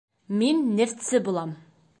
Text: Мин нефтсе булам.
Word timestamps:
Мин 0.39 0.63
нефтсе 0.81 1.23
булам. 1.29 1.57